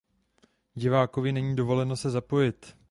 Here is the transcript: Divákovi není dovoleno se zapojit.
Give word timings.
Divákovi 0.75 1.31
není 1.31 1.55
dovoleno 1.55 1.95
se 1.97 2.09
zapojit. 2.09 2.75